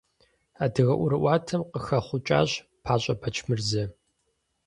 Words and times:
Адыгэ 0.63 0.93
ӀуэрыӀуатэм 0.99 1.61
къыхэхъукӀащ 1.71 2.51
ПащӀэ 2.83 3.13
Бэчмырзэ. 3.19 3.83